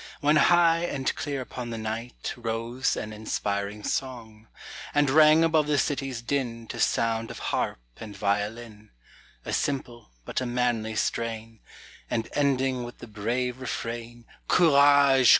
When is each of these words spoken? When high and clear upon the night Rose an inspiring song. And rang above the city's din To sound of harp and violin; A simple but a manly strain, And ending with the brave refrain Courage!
When 0.19 0.37
high 0.37 0.79
and 0.85 1.13
clear 1.13 1.41
upon 1.41 1.69
the 1.69 1.77
night 1.77 2.33
Rose 2.35 2.97
an 2.97 3.13
inspiring 3.13 3.83
song. 3.83 4.47
And 4.95 5.11
rang 5.11 5.43
above 5.43 5.67
the 5.67 5.77
city's 5.77 6.23
din 6.23 6.65
To 6.69 6.79
sound 6.79 7.29
of 7.29 7.37
harp 7.53 7.77
and 7.97 8.17
violin; 8.17 8.89
A 9.45 9.53
simple 9.53 10.09
but 10.25 10.41
a 10.41 10.45
manly 10.47 10.95
strain, 10.95 11.59
And 12.09 12.29
ending 12.33 12.83
with 12.83 12.97
the 12.97 13.05
brave 13.05 13.61
refrain 13.61 14.25
Courage! 14.47 15.29